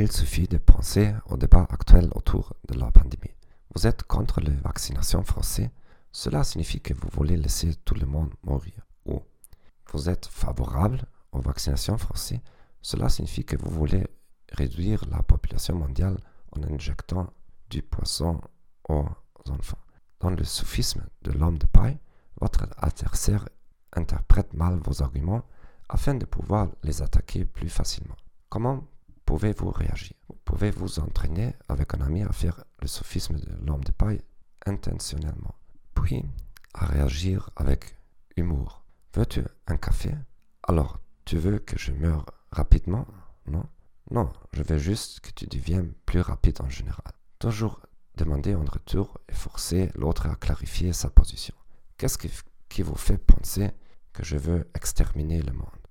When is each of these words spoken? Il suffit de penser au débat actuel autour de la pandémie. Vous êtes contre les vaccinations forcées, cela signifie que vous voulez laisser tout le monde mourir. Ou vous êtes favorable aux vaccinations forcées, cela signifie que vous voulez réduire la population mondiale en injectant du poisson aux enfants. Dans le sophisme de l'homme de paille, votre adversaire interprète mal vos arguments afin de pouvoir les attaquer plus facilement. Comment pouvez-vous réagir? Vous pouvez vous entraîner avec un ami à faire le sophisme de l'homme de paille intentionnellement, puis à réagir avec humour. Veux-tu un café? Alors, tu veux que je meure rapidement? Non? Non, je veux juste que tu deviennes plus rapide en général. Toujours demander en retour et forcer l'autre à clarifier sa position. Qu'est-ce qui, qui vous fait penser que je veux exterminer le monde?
Il 0.00 0.12
suffit 0.12 0.46
de 0.46 0.58
penser 0.58 1.12
au 1.26 1.36
débat 1.36 1.66
actuel 1.68 2.08
autour 2.14 2.54
de 2.68 2.78
la 2.78 2.88
pandémie. 2.92 3.34
Vous 3.74 3.84
êtes 3.84 4.04
contre 4.04 4.40
les 4.40 4.54
vaccinations 4.54 5.24
forcées, 5.24 5.72
cela 6.12 6.44
signifie 6.44 6.80
que 6.80 6.94
vous 6.94 7.08
voulez 7.12 7.36
laisser 7.36 7.74
tout 7.84 7.96
le 7.96 8.06
monde 8.06 8.32
mourir. 8.44 8.86
Ou 9.06 9.20
vous 9.92 10.08
êtes 10.08 10.26
favorable 10.26 11.04
aux 11.32 11.40
vaccinations 11.40 11.98
forcées, 11.98 12.40
cela 12.80 13.08
signifie 13.08 13.44
que 13.44 13.56
vous 13.56 13.70
voulez 13.70 14.06
réduire 14.52 15.04
la 15.10 15.20
population 15.24 15.74
mondiale 15.74 16.16
en 16.52 16.62
injectant 16.62 17.32
du 17.68 17.82
poisson 17.82 18.40
aux 18.88 19.04
enfants. 19.50 19.82
Dans 20.20 20.30
le 20.30 20.44
sophisme 20.44 21.04
de 21.22 21.32
l'homme 21.32 21.58
de 21.58 21.66
paille, 21.66 21.98
votre 22.40 22.68
adversaire 22.76 23.48
interprète 23.92 24.54
mal 24.54 24.78
vos 24.78 25.02
arguments 25.02 25.42
afin 25.88 26.14
de 26.14 26.24
pouvoir 26.24 26.68
les 26.84 27.02
attaquer 27.02 27.44
plus 27.44 27.68
facilement. 27.68 28.16
Comment 28.48 28.84
pouvez-vous 29.28 29.70
réagir? 29.70 30.14
Vous 30.30 30.38
pouvez 30.46 30.70
vous 30.70 31.00
entraîner 31.00 31.54
avec 31.68 31.92
un 31.92 32.00
ami 32.00 32.22
à 32.22 32.32
faire 32.32 32.64
le 32.80 32.88
sophisme 32.88 33.38
de 33.38 33.66
l'homme 33.66 33.84
de 33.84 33.92
paille 33.92 34.22
intentionnellement, 34.64 35.54
puis 35.94 36.24
à 36.72 36.86
réagir 36.86 37.50
avec 37.54 37.94
humour. 38.36 38.86
Veux-tu 39.14 39.42
un 39.66 39.76
café? 39.76 40.14
Alors, 40.62 40.98
tu 41.26 41.36
veux 41.36 41.58
que 41.58 41.78
je 41.78 41.92
meure 41.92 42.24
rapidement? 42.52 43.06
Non? 43.46 43.66
Non, 44.10 44.32
je 44.54 44.62
veux 44.62 44.78
juste 44.78 45.20
que 45.20 45.30
tu 45.30 45.46
deviennes 45.46 45.92
plus 46.06 46.22
rapide 46.22 46.62
en 46.62 46.70
général. 46.70 47.12
Toujours 47.38 47.82
demander 48.14 48.54
en 48.54 48.64
retour 48.64 49.20
et 49.28 49.34
forcer 49.34 49.90
l'autre 49.94 50.26
à 50.26 50.36
clarifier 50.36 50.94
sa 50.94 51.10
position. 51.10 51.54
Qu'est-ce 51.98 52.16
qui, 52.16 52.30
qui 52.70 52.80
vous 52.80 52.96
fait 52.96 53.18
penser 53.18 53.72
que 54.14 54.24
je 54.24 54.38
veux 54.38 54.70
exterminer 54.74 55.42
le 55.42 55.52
monde? 55.52 55.87